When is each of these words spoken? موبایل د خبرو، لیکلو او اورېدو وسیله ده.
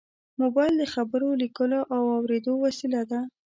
موبایل 0.41 0.73
د 0.77 0.83
خبرو، 0.93 1.29
لیکلو 1.43 1.79
او 1.95 2.01
اورېدو 2.17 2.53
وسیله 2.65 3.01
ده. 3.11 3.19